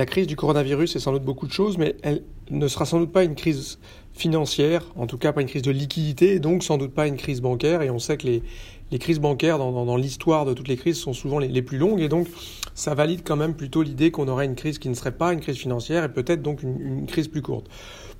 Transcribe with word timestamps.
la 0.00 0.06
crise 0.06 0.26
du 0.26 0.34
coronavirus 0.34 0.96
est 0.96 0.98
sans 0.98 1.12
doute 1.12 1.24
beaucoup 1.24 1.46
de 1.46 1.52
choses, 1.52 1.76
mais 1.76 1.94
elle 2.02 2.22
ne 2.50 2.66
sera 2.68 2.86
sans 2.86 3.00
doute 3.00 3.12
pas 3.12 3.22
une 3.22 3.34
crise 3.34 3.78
financière, 4.14 4.82
en 4.96 5.06
tout 5.06 5.18
cas 5.18 5.30
pas 5.34 5.42
une 5.42 5.46
crise 5.46 5.60
de 5.60 5.70
liquidité, 5.70 6.32
et 6.36 6.40
donc 6.40 6.64
sans 6.64 6.78
doute 6.78 6.94
pas 6.94 7.06
une 7.06 7.18
crise 7.18 7.42
bancaire. 7.42 7.82
Et 7.82 7.90
on 7.90 7.98
sait 7.98 8.16
que 8.16 8.26
les, 8.26 8.98
crises 8.98 9.20
bancaires 9.20 9.58
dans, 9.58 9.96
l'histoire 9.98 10.46
de 10.46 10.54
toutes 10.54 10.68
les 10.68 10.78
crises 10.78 10.96
sont 10.96 11.12
souvent 11.12 11.38
les, 11.38 11.60
plus 11.60 11.76
longues, 11.76 12.00
et 12.00 12.08
donc 12.08 12.28
ça 12.74 12.94
valide 12.94 13.20
quand 13.22 13.36
même 13.36 13.52
plutôt 13.52 13.82
l'idée 13.82 14.10
qu'on 14.10 14.26
aurait 14.28 14.46
une 14.46 14.54
crise 14.54 14.78
qui 14.78 14.88
ne 14.88 14.94
serait 14.94 15.12
pas 15.12 15.34
une 15.34 15.40
crise 15.40 15.58
financière, 15.58 16.02
et 16.02 16.08
peut-être 16.10 16.40
donc 16.40 16.62
une 16.62 17.04
crise 17.04 17.28
plus 17.28 17.42
courte. 17.42 17.66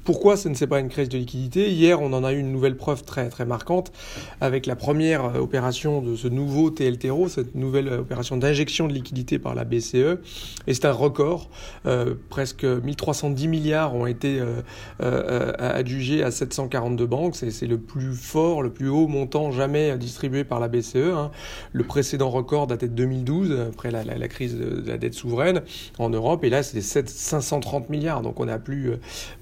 Pourquoi 0.04 0.36
ce 0.36 0.48
ne 0.48 0.54
c'est 0.54 0.66
pas 0.66 0.80
une 0.80 0.88
crise 0.88 1.08
de 1.08 1.18
liquidité? 1.18 1.70
Hier, 1.70 2.00
on 2.00 2.12
en 2.12 2.24
a 2.24 2.32
eu 2.32 2.38
une 2.38 2.52
nouvelle 2.52 2.76
preuve 2.76 3.04
très 3.04 3.28
très 3.28 3.44
marquante 3.44 3.92
avec 4.40 4.66
la 4.66 4.76
première 4.76 5.24
euh, 5.24 5.38
opération 5.40 6.00
de 6.00 6.16
ce 6.16 6.28
nouveau 6.28 6.70
TLTRO, 6.70 7.28
cette 7.28 7.54
nouvelle 7.54 7.88
euh, 7.88 8.00
opération 8.00 8.36
d'injection 8.36 8.88
de 8.88 8.92
liquidité 8.92 9.38
par 9.38 9.54
la 9.54 9.64
BCE. 9.64 10.18
Et 10.66 10.74
c'est 10.74 10.84
un 10.84 10.92
record. 10.92 11.50
Euh, 11.86 12.14
presque 12.28 12.64
1310 12.64 13.48
milliards 13.48 13.94
ont 13.94 14.06
été 14.06 14.38
euh, 14.40 14.62
euh, 15.02 15.52
adjugés 15.58 16.22
à 16.22 16.30
742 16.30 17.06
banques. 17.06 17.36
C'est 17.36 17.66
le 17.66 17.78
plus 17.78 18.14
fort, 18.14 18.62
le 18.62 18.70
plus 18.70 18.88
haut 18.88 19.08
montant 19.08 19.50
jamais 19.50 19.96
distribué 19.98 20.44
par 20.44 20.60
la 20.60 20.68
BCE. 20.68 20.96
Hein. 20.96 21.30
Le 21.72 21.84
précédent 21.84 22.30
record 22.30 22.66
datait 22.66 22.88
de 22.88 22.94
2012, 22.94 23.58
après 23.68 23.90
la, 23.90 24.28
crise 24.28 24.56
de 24.56 24.82
la 24.86 24.98
dette 24.98 25.14
souveraine 25.14 25.62
en 25.98 26.10
Europe. 26.10 26.44
Et 26.44 26.50
là, 26.50 26.62
c'est 26.62 26.80
530 26.80 27.88
milliards. 27.90 28.22
Donc 28.22 28.40
on 28.40 28.48
a 28.48 28.58
plus, 28.58 28.92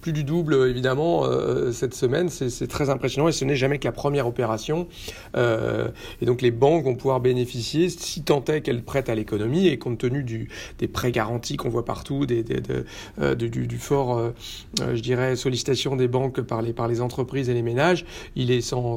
plus 0.01 0.12
du 0.12 0.25
double 0.25 0.48
évidemment 0.52 1.25
euh, 1.25 1.73
cette 1.73 1.95
semaine. 1.95 2.29
C'est 2.29 2.69
très 2.69 2.91
impressionnant 2.91 3.29
et 3.29 3.33
ce 3.33 3.45
n'est 3.45 3.56
jamais 3.56 3.79
que 3.79 3.87
la 3.87 3.93
première 3.93 4.27
opération. 4.27 4.89
Euh, 5.37 5.89
et 6.20 6.27
donc 6.27 6.43
les 6.43 6.51
banques 6.51 6.84
vont 6.84 6.95
pouvoir 6.95 7.20
bénéficier, 7.20 7.89
si 7.89 8.23
tant 8.23 8.45
est 8.45 8.61
qu'elles 8.61 8.83
prêtent 8.83 9.09
à 9.09 9.15
l'économie 9.15 9.69
et 9.69 9.79
compte 9.79 9.98
tenu 9.98 10.48
des 10.79 10.89
prêts 10.89 11.12
garantis 11.12 11.56
qu'on 11.56 11.69
voit 11.69 11.84
partout, 11.84 12.27
des, 12.27 12.42
des, 12.42 12.61
de, 12.61 12.84
euh, 13.20 13.34
du, 13.34 13.79
fort, 13.79 14.19
euh, 14.19 14.30
je 14.95 15.01
dirais, 15.01 15.37
sollicitation 15.37 15.97
des 15.97 16.08
banques 16.08 16.41
par 16.41 16.62
les, 16.62 16.73
par 16.73 16.89
les 16.89 17.01
entreprises 17.01 17.48
et 17.48 17.55
les 17.55 17.62
ménages, 17.62 18.05
il 18.36 18.51
est 18.51 18.61
sans, 18.61 18.97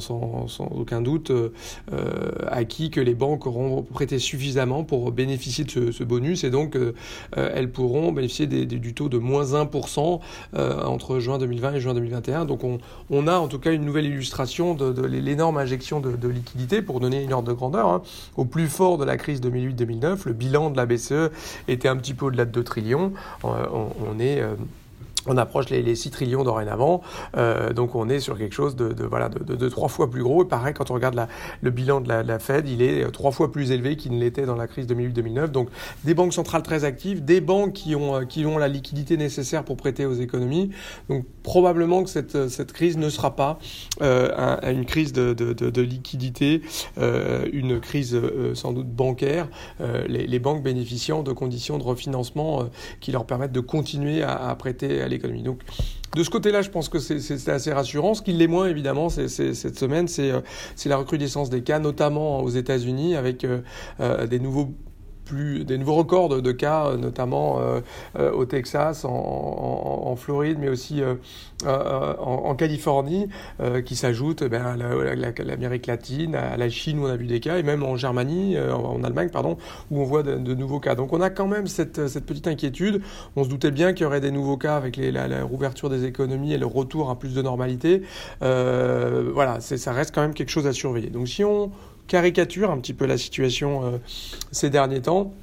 aucun 0.72 1.02
doute 1.02 1.32
euh, 1.32 1.50
acquis 2.48 2.90
que 2.90 3.00
les 3.00 3.14
banques 3.14 3.48
auront 3.48 3.84
prêté 3.84 4.20
suffisamment 4.20 4.84
pour 4.84 5.12
bénéficier 5.12 5.64
de 5.64 5.92
ce, 5.92 6.04
bonus 6.04 6.44
et 6.44 6.50
donc 6.50 6.78
elles 7.36 7.72
pourront 7.72 8.12
bénéficier 8.12 8.48
des, 8.48 8.66
du 8.66 8.94
taux 8.94 9.10
de 9.10 9.18
moins 9.18 9.44
1% 9.44 10.20
entre 10.56 11.20
juin 11.20 11.38
2020 11.42 11.74
et 11.74 11.80
juin 11.80 11.94
2021. 11.94 12.46
Donc 12.46 12.62
on, 12.64 13.28
a 13.28 13.38
en 13.38 13.48
tout 13.48 13.60
cas 13.60 13.72
une 13.72 13.84
nouvelle 13.84 14.06
illustration 14.06 14.74
de, 14.74 15.06
l'énorme 15.06 15.58
injection 15.58 16.00
de, 16.00 16.16
de, 16.16 16.28
liquidités 16.28 16.82
pour 16.82 17.00
donner 17.00 17.22
une 17.22 17.34
ordre 17.34 17.50
de 17.50 17.54
grandeur. 17.54 17.88
Hein. 17.88 18.02
Au 18.38 18.46
plus 18.46 18.68
fort 18.68 18.98
de 18.98 19.06
la 19.06 19.18
crise 19.18 19.42
2008-2009, 19.42 20.22
le 20.26 20.34
bilan 20.34 20.70
de 20.70 20.78
la 20.78 20.86
BCE 20.86 21.32
était 21.68 21.88
un 21.88 21.98
petit 21.98 22.14
peu 22.14 22.28
au-delà 22.28 22.46
de 22.46 22.52
2 22.52 22.64
trillions. 22.64 23.14
Euh, 23.44 23.66
on, 23.74 23.88
on, 24.10 24.20
est... 24.20 24.42
Euh, 25.28 25.32
on 25.32 25.38
approche 25.38 25.70
les, 25.70 25.82
les 25.82 25.96
6 25.96 26.12
trillions 26.12 26.44
dorénavant, 26.44 27.02
euh, 27.38 27.74
donc 27.74 27.96
on 27.96 28.10
est 28.10 28.20
sur 28.20 28.38
quelque 28.38 28.54
chose 28.54 28.76
de, 28.76 28.94
voilà 29.06 29.30
de, 29.30 29.70
trois 29.70 29.88
fois 29.88 30.10
plus 30.10 30.24
gros. 30.24 30.44
Et 30.44 30.48
pareil, 30.48 30.74
quand 30.74 30.92
on 30.92 30.94
regarde 30.94 31.28
le 31.62 31.70
bilan 31.70 32.02
de 32.02 32.10
la, 32.10 32.40
Fed, 32.40 32.68
il 32.68 32.82
est 32.82 33.10
trois 33.12 33.32
fois 33.32 33.52
plus 33.52 33.72
élevé 33.72 33.96
qu'il 33.96 34.14
ne 34.14 34.20
l'était 34.20 34.46
dans 34.46 34.56
la 34.56 34.68
crise 34.68 34.88
2008-2009. 34.88 35.48
Donc 35.48 35.70
des 36.04 36.14
banques 36.14 36.34
centrales 36.34 36.64
très 36.64 36.84
actives, 36.84 37.24
des 37.24 37.42
banques 37.42 37.74
qui 37.74 37.96
ont 37.96 38.26
qui 38.26 38.46
ont 38.46 38.58
la 38.58 38.68
liquidité 38.68 39.18
nécessaire 39.18 39.64
pour 39.64 39.78
prêter 39.78 40.06
aux 40.06 40.14
économies. 40.14 40.72
Donc 41.10 41.26
probablement 41.44 42.04
que 42.04 42.10
cette 42.10 42.50
cette 42.50 42.72
crise 42.74 42.98
ne 42.98 43.10
sera 43.10 43.36
pas 43.36 43.60
euh, 44.02 44.58
un, 44.62 44.72
une 44.72 44.86
crise 44.86 45.14
de, 45.14 45.34
de, 45.34 45.82
liquidité, 45.82 46.62
euh, 46.98 47.48
une 47.52 47.80
crise 47.80 48.16
euh, 48.16 48.56
sans 48.56 48.74
doute 48.74 48.88
bancaire. 48.88 49.48
Euh, 49.80 50.06
les, 50.08 50.40
banques 50.40 50.64
bénéficiant 50.64 51.22
de 51.22 51.32
conditions 51.34 51.78
de 51.78 51.84
refinancement 51.84 52.62
euh, 52.62 52.66
qui 53.00 53.12
leur 53.12 53.26
permettent 53.26 53.52
de 53.52 53.60
continuer 53.60 54.24
à, 54.24 54.50
à 54.50 54.56
prêter 54.56 55.02
à 55.02 55.08
l'économie. 55.12 55.44
Donc, 55.44 55.62
de 56.16 56.24
ce 56.24 56.30
côté-là, 56.30 56.62
je 56.62 56.70
pense 56.70 56.90
que 56.90 57.00
c'est 57.00 57.50
assez 57.50 57.72
rassurant. 57.72 58.14
Ce 58.14 58.22
qui 58.22 58.34
l'est 58.34 58.48
moins, 58.48 58.68
évidemment, 58.68 59.10
c'est 59.10 59.28
cette 59.28 59.78
semaine, 59.78 60.08
c'est 60.08 60.32
euh, 60.32 60.42
la 60.86 60.98
recrudescence 60.98 61.50
des 61.50 61.62
cas, 61.62 61.80
notamment 61.80 62.42
aux 62.42 62.50
États-Unis, 62.50 63.16
avec 63.16 63.46
euh, 63.46 63.62
euh, 64.02 64.28
des 64.28 64.40
nouveaux 64.40 64.74
des 65.32 65.78
nouveaux 65.78 65.96
records 65.96 66.42
de, 66.42 66.52
cas, 66.52 66.96
notamment 66.98 67.60
euh, 67.60 67.82
euh, 68.18 68.32
au 68.32 68.46
Texas, 68.46 69.06
en, 69.06 70.16
Floride, 70.16 70.58
mais 70.60 70.70
aussi 70.70 71.02
euh, 71.02 71.16
en, 71.64 72.54
Californie, 72.56 73.30
qui 73.86 73.96
s'ajoutent 73.96 74.44
ben, 74.44 74.66
à 74.66 74.76
l'Amérique 74.78 75.88
la, 75.88 75.94
latine, 75.94 76.36
à 76.36 76.58
la 76.58 76.70
Chine 76.70 77.00
où 77.00 77.06
on 77.06 77.10
a 77.10 77.16
vu 77.16 77.28
des 77.28 77.40
cas, 77.40 77.58
et 77.58 77.64
même 77.64 77.84
en 77.84 77.96
Allemagne, 79.04 79.30
pardon, 79.30 79.58
où 79.90 80.02
on 80.02 80.04
voit 80.04 80.24
de, 80.24 80.54
nouveaux 80.54 80.80
cas. 80.80 80.96
Donc 80.96 81.14
on 81.14 81.22
a 81.22 81.30
quand 81.30 81.48
même 81.48 81.68
cette, 81.68 82.20
petite 82.26 82.48
inquiétude. 82.48 83.02
On 83.36 83.44
se 83.44 83.50
doutait 83.50 83.72
bien 83.72 83.94
qu'il 83.94 84.04
y 84.04 84.06
aurait 84.06 84.22
des 84.22 84.32
nouveaux 84.32 84.58
cas 84.58 84.76
avec 84.76 84.98
les, 84.98 85.12
la, 85.12 85.44
rouverture 85.44 85.90
des 85.90 86.06
économies 86.06 86.54
et 86.54 86.58
le 86.58 86.66
retour 86.66 87.10
à 87.10 87.18
plus 87.18 87.34
de 87.34 87.42
normalité. 87.42 88.04
voilà, 88.42 89.60
ça 89.62 89.94
reste 89.94 90.14
quand 90.14 90.22
même 90.22 90.34
quelque 90.34 90.52
chose 90.52 90.68
à 90.68 90.74
surveiller. 90.74 91.10
Donc 91.10 91.28
si 91.28 91.44
on 91.44 91.72
caricature 92.08 92.72
un 92.72 92.78
petit 92.78 92.94
peu 92.94 93.06
la 93.06 93.18
situation 93.18 93.86
euh, 93.86 93.98
ces 94.52 94.70
derniers 94.70 95.02
temps 95.02 95.34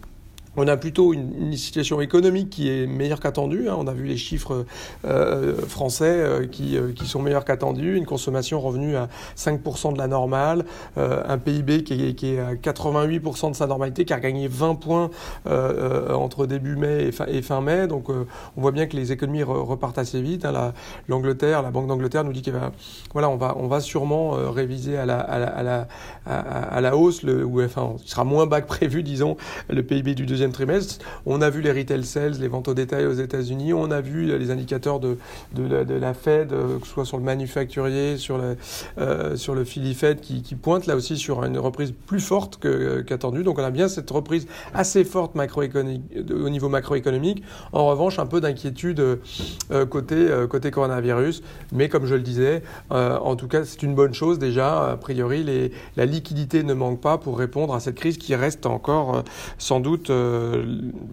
on 0.57 0.67
a 0.67 0.77
plutôt 0.77 1.13
une, 1.13 1.33
une, 1.41 1.57
situation 1.57 2.01
économique 2.01 2.51
qui 2.51 2.69
est 2.69 2.87
meilleure 2.87 3.21
qu'attendue. 3.21 3.69
Hein. 3.69 3.77
On 3.79 3.87
a 3.87 3.93
vu 3.93 4.05
les 4.05 4.17
chiffres 4.17 4.65
euh, 5.05 5.55
français 5.67 6.05
euh, 6.07 6.47
qui, 6.47 6.77
euh, 6.77 6.93
qui, 6.93 7.07
sont 7.07 7.23
meilleurs 7.23 7.45
qu'attendus. 7.45 7.97
Une 7.97 8.07
consommation 8.07 8.61
revenue 8.61 8.97
à 8.97 9.09
5% 9.37 9.93
de 9.93 9.99
la 9.99 10.07
normale, 10.07 10.65
euh, 10.97 11.23
un 11.27 11.39
PIB 11.39 11.85
qui 11.85 12.09
est, 12.09 12.15
qui 12.15 12.35
est, 12.35 12.41
à 12.41 12.55
88% 12.55 13.51
de 13.51 13.57
sa 13.57 13.67
normalité, 13.67 14.05
qui 14.05 14.13
a 14.13 14.21
gagné 14.21 14.49
20 14.49 14.75
points 14.77 15.11
euh, 15.47 16.13
entre 16.13 16.47
début 16.47 16.77
mai 16.77 17.11
et 17.29 17.43
fin, 17.43 17.61
mai. 17.61 17.87
Donc 17.87 18.09
on 18.09 18.61
voit 18.61 18.73
bien 18.73 18.87
que 18.87 18.97
les 18.97 19.13
économies 19.13 19.43
re, 19.43 19.67
repartent 19.67 19.99
assez 19.99 20.21
vite. 20.21 20.45
Hein. 20.45 20.73
L'Angleterre, 21.09 21.63
la, 21.63 21.71
Banque 21.71 21.87
d'Angleterre 21.87 22.25
nous 22.25 22.33
dit 22.33 22.43
qu'on 22.43 22.53
va, 22.53 22.73
voilà, 23.13 23.29
on 23.29 23.37
va, 23.37 23.57
on 23.59 23.69
va 23.69 23.81
sûrement 23.81 24.31
réviser 24.51 24.97
à 24.97 25.07
la, 25.07 25.19
à 25.19 25.39
la, 25.39 25.47
à 25.47 25.63
la, 25.63 25.89
à 26.27 26.81
la 26.81 26.97
hausse, 26.97 27.23
le, 27.23 27.45
ou 27.45 27.63
enfin, 27.63 27.95
il 28.03 28.09
sera 28.09 28.25
moins 28.25 28.47
bas 28.47 28.61
que 28.61 28.67
prévu, 28.67 29.03
disons, 29.03 29.37
le 29.69 29.83
PIB 29.83 30.15
du 30.15 30.27
deuxième 30.27 30.48
trimestre. 30.53 31.05
On 31.27 31.43
a 31.43 31.51
vu 31.51 31.61
les 31.61 31.73
retail 31.73 32.05
sales, 32.05 32.39
les 32.41 32.49
ventes 32.49 32.69
au 32.69 32.75
détail 32.75 33.07
aux 33.07 33.13
États-Unis. 33.13 33.73
On 33.73 33.91
a 33.91 34.01
vu 34.01 34.39
les 34.39 34.51
indicateurs 34.51 35.01
de, 35.01 35.19
de, 35.55 35.67
la, 35.67 35.85
de 35.85 35.95
la 35.95 36.15
Fed, 36.15 36.49
que 36.49 36.87
ce 36.87 36.93
soit 36.93 37.05
sur 37.05 37.19
le 37.19 37.25
manufacturier, 37.25 38.17
sur 38.17 38.41
euh, 38.99 39.37
sur 39.37 39.55
le 39.55 39.65
Philly 39.65 39.95
Fed, 39.95 40.21
qui, 40.21 40.43
qui, 40.43 40.55
pointe 40.55 40.87
là 40.87 40.97
aussi 40.97 41.17
sur 41.17 41.45
une 41.45 41.59
reprise 41.59 41.93
plus 42.07 42.21
forte 42.21 42.59
qu'attendue. 43.07 43.43
Donc 43.43 43.59
on 43.59 43.65
a 43.65 43.71
bien 43.71 43.89
cette 43.89 44.11
reprise 44.11 44.47
assez 44.75 45.05
forte 45.05 45.35
macroéconomique, 45.35 46.03
au 46.31 46.49
niveau 46.49 46.69
macroéconomique. 46.69 47.43
En 47.73 47.87
revanche, 47.87 48.19
un 48.19 48.27
peu 48.27 48.41
d'inquiétude 48.41 49.01
euh, 49.01 49.87
côté, 49.87 50.17
euh, 50.17 50.47
côté 50.47 50.71
coronavirus. 50.71 51.43
Mais 51.73 51.89
comme 51.89 52.07
je 52.07 52.15
le 52.15 52.23
disais, 52.23 52.63
euh, 52.93 53.19
en 53.19 53.37
tout 53.37 53.49
cas, 53.49 53.65
c'est 53.65 53.83
une 53.83 53.95
bonne 53.95 54.15
chose 54.15 54.39
déjà. 54.39 54.91
A 54.91 54.97
priori, 54.97 55.45
les, 55.45 55.73
la 55.97 56.07
liquidité 56.07 56.63
ne 56.63 56.75
manque 56.75 57.01
pas 57.01 57.19
pour 57.19 57.39
répondre 57.39 57.75
à 57.75 57.81
cette 57.81 57.97
crise 57.97 58.19
qui 58.19 58.35
reste 58.35 58.67
encore 58.67 59.17
euh, 59.17 59.23
sans 59.59 59.81
doute 59.81 60.11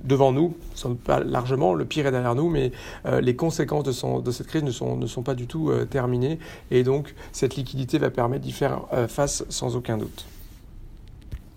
devant 0.03 0.31
nous, 0.31 0.55
pas 1.03 1.19
largement, 1.19 1.73
le 1.73 1.85
pire 1.85 2.07
est 2.07 2.11
derrière 2.11 2.35
nous, 2.35 2.49
mais 2.49 2.71
euh, 3.05 3.21
les 3.21 3.35
conséquences 3.35 3.83
de, 3.83 4.31
cette 4.31 4.47
crise 4.47 4.63
ne 4.63 4.71
sont, 4.71 4.97
ne 4.97 5.07
sont 5.07 5.23
pas 5.23 5.35
du 5.35 5.47
tout 5.47 5.69
euh, 5.69 5.85
terminées, 5.85 6.39
et 6.71 6.83
donc 6.83 7.15
cette 7.31 7.55
liquidité 7.55 7.97
va 7.97 8.09
permettre 8.09 8.43
d'y 8.43 8.51
faire 8.51 8.81
euh, 8.93 9.07
face 9.07 9.45
sans 9.49 9.75
aucun 9.75 9.97
doute. 9.97 10.25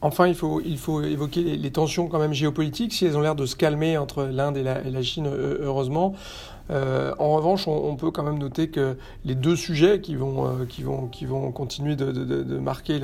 Enfin, 0.01 0.29
il 0.29 0.35
faut, 0.35 0.61
évoquer 0.61 1.43
les, 1.43 1.71
tensions 1.71 2.07
quand 2.07 2.21
même 2.21 2.33
géopolitiques, 2.33 2.93
si 2.93 3.05
elles 3.05 3.17
ont 3.17 3.21
l'air 3.21 3.35
de 3.35 3.47
se 3.47 3.57
calmer 3.57 3.99
entre 3.99 4.25
l'Inde 4.25 4.57
et, 4.57 4.63
la, 4.63 5.03
Chine, 5.03 5.29
heureusement. 5.29 6.15
Euh, 6.71 7.15
en 7.19 7.35
revanche, 7.35 7.67
on, 7.67 7.97
peut 7.97 8.11
quand 8.11 8.23
même 8.23 8.39
noter 8.39 8.69
que 8.69 8.97
les 9.25 9.35
deux 9.35 9.57
sujets 9.57 10.01
qui 10.01 10.17
vont, 10.17 10.47
euh, 10.47 11.51
continuer 11.53 11.97
de, 11.97 12.59
marquer 12.59 13.01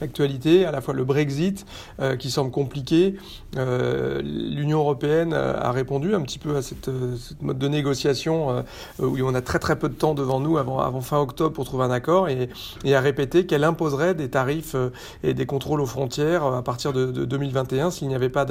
l'actualité, 0.00 0.58
la, 0.58 0.62
la, 0.62 0.68
à 0.68 0.72
la 0.72 0.80
fois 0.80 0.94
le 0.94 1.04
Brexit, 1.04 1.64
euh, 2.00 2.16
qui 2.16 2.30
semble 2.30 2.50
compliqué, 2.50 3.16
l'Union 3.56 4.80
européenne 4.80 5.32
a 5.32 5.70
répondu 5.72 6.14
un 6.14 6.20
petit 6.20 6.38
peu 6.38 6.56
à 6.56 6.62
cette, 6.62 6.90
cette 7.18 7.42
mode 7.42 7.58
de 7.58 7.68
négociation 7.68 8.64
où 8.98 9.18
on 9.20 9.34
a 9.34 9.40
très 9.40 9.78
peu 9.78 9.88
de 9.88 9.94
temps 9.94 10.14
devant 10.14 10.40
nous 10.40 10.58
avant, 10.58 11.00
fin 11.00 11.18
octobre 11.18 11.54
pour 11.54 11.64
trouver 11.64 11.84
un 11.84 11.90
accord 11.90 12.28
et 12.28 12.48
a 12.94 13.00
répété 13.00 13.46
qu'elle 13.46 13.64
imposerait 13.64 14.14
des 14.14 14.28
tarifs 14.28 14.76
et 15.22 15.34
des 15.34 15.46
contrôles 15.46 15.80
aux 15.80 15.86
frontières 15.86 16.17
à 16.20 16.62
partir 16.62 16.92
de, 16.92 17.06
de 17.06 17.24
2021 17.24 17.90
s'il 17.90 18.08
n'y 18.08 18.14
avait 18.14 18.28
pas 18.28 18.44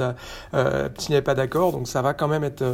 d'accord. 1.34 1.72
Donc 1.72 1.88
ça 1.88 2.02
va 2.02 2.14
quand 2.14 2.28
même 2.28 2.44
être, 2.44 2.64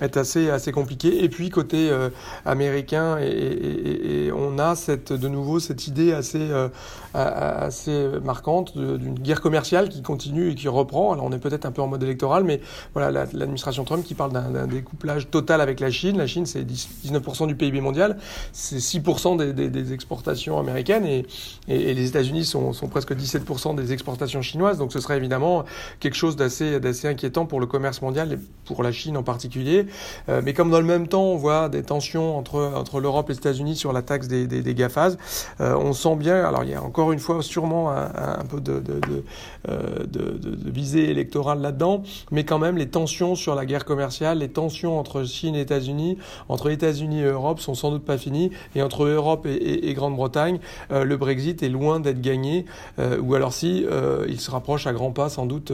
être 0.00 0.16
assez, 0.16 0.50
assez 0.50 0.72
compliqué 0.72 1.24
et 1.24 1.28
puis 1.28 1.50
côté 1.50 1.90
euh, 1.90 2.10
américain, 2.44 3.18
et, 3.18 4.30
on 4.32 4.58
a 4.58 4.76
cette, 4.76 5.12
de 5.12 5.28
nouveau 5.28 5.60
cette 5.60 5.86
idée 5.86 6.12
assez, 6.12 6.38
euh, 6.40 6.68
assez 7.14 8.08
marquante 8.22 8.76
d'une 8.76 9.14
guerre 9.14 9.40
commerciale 9.40 9.88
qui 9.88 10.02
continue 10.02 10.50
et 10.50 10.54
qui 10.54 10.68
reprend. 10.68 11.12
Alors 11.12 11.24
on 11.24 11.32
est 11.32 11.38
peut-être 11.38 11.66
un 11.66 11.72
peu 11.72 11.82
en 11.82 11.88
mode 11.88 12.02
électoral, 12.02 12.44
mais 12.44 12.60
voilà 12.94 13.26
l'administration 13.32 13.84
Trump 13.84 14.04
qui 14.04 14.14
parle 14.14 14.32
d'un 14.32 14.66
découplage 14.66 15.30
total 15.30 15.60
avec 15.60 15.80
la 15.80 15.90
Chine. 15.90 16.16
La 16.18 16.26
Chine, 16.26 16.46
c'est 16.46 16.64
19% 16.64 17.46
du 17.46 17.56
PIB 17.56 17.80
mondial, 17.80 18.18
c'est 18.52 18.76
6% 18.76 19.38
des, 19.38 19.52
des, 19.52 19.68
des, 19.68 19.92
exportations 19.92 20.58
américaines, 20.58 21.04
et, 21.04 21.26
et 21.68 21.94
les 21.94 22.08
États-Unis 22.08 22.44
sont, 22.44 22.72
sont, 22.72 22.88
presque 22.88 23.12
17% 23.12 23.74
des 23.74 23.92
exportations 23.92 24.29
exportations 24.30 24.42
chinoises. 24.42 24.78
Donc 24.78 24.92
ce 24.92 25.00
serait 25.00 25.16
évidemment 25.16 25.64
quelque 25.98 26.16
chose 26.16 26.36
d'assez 26.36 27.06
inquiétant 27.06 27.46
pour 27.46 27.60
le 27.60 27.66
commerce 27.66 28.02
mondial 28.02 28.32
et 28.32 28.38
pour 28.64 28.82
la 28.82 28.92
Chine 28.92 29.16
en 29.16 29.22
particulier. 29.22 29.86
Euh, 30.28 30.42
mais 30.44 30.52
comme 30.52 30.70
dans 30.70 30.80
le 30.80 30.86
même 30.86 31.08
temps, 31.08 31.24
on 31.24 31.36
voit 31.36 31.68
des 31.68 31.82
tensions 31.82 32.36
entre 32.36 33.00
l'Europe 33.00 33.28
et 33.30 33.32
les 33.32 33.38
États-Unis 33.38 33.76
sur 33.76 33.92
la 33.92 34.02
taxe 34.02 34.28
des, 34.28 34.46
des, 34.46 34.74
GAFAS, 34.74 35.16
euh, 35.60 35.74
on 35.74 35.92
sent 35.92 36.16
bien. 36.16 36.44
Alors 36.44 36.64
il 36.64 36.70
y 36.70 36.74
a 36.74 36.82
encore 36.82 37.12
une 37.12 37.18
fois 37.18 37.42
sûrement 37.42 37.90
un, 37.90 38.44
peu 38.48 38.60
euh, 38.68 40.06
de, 40.06 40.70
visée 40.70 41.10
électorale 41.10 41.60
là-dedans, 41.60 42.02
mais 42.30 42.44
quand 42.44 42.58
même 42.58 42.76
les 42.76 42.88
tensions 42.88 43.34
sur 43.34 43.54
la 43.54 43.66
guerre 43.66 43.84
commerciale, 43.84 44.38
les 44.38 44.48
tensions 44.48 44.98
entre 44.98 45.24
Chine 45.24 45.56
et 45.56 45.60
États-Unis, 45.60 46.18
entre 46.48 46.70
États-Unis 46.70 47.20
et 47.20 47.24
Europe 47.24 47.60
sont 47.60 47.74
sans 47.74 47.90
doute 47.90 48.04
pas 48.04 48.18
finies, 48.18 48.50
et 48.74 48.82
entre 48.82 49.04
Europe 49.04 49.46
et, 49.46 49.54
et, 49.54 49.90
et 49.90 49.94
Grande-Bretagne, 49.94 50.60
le 50.90 51.16
Brexit 51.16 51.62
est 51.62 51.68
loin 51.68 52.00
d'être 52.00 52.20
gagné, 52.20 52.66
ou 52.98 53.34
alors 53.34 53.52
si 53.52 53.84
il 54.28 54.40
se 54.40 54.50
rapproche 54.50 54.86
à 54.86 54.92
grands 54.92 55.12
pas 55.12 55.28
sans 55.28 55.46
doute 55.46 55.72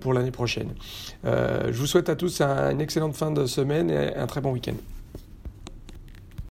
pour 0.00 0.12
l'année 0.12 0.30
prochaine. 0.30 0.70
je 1.24 1.72
vous 1.72 1.86
souhaite 1.86 2.08
à 2.08 2.16
tous 2.16 2.40
un, 2.40 2.70
une 2.70 2.80
excellente 2.80 3.14
fin 3.14 3.30
de 3.30 3.46
semaine 3.46 3.90
et 3.90 4.14
un 4.14 4.26
très 4.26 4.40
bon 4.40 4.52
week-end. 4.52 4.74